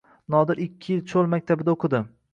Nodir 0.35 0.61
ikki 0.65 0.91
yil 0.95 1.05
cho‘l 1.13 1.29
maktabida 1.37 1.77
o‘qidi. 1.79 2.01